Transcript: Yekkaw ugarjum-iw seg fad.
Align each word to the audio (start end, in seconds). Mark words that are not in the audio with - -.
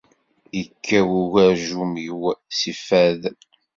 Yekkaw 0.57 1.09
ugarjum-iw 1.21 2.21
seg 2.59 2.75
fad. 2.87 3.21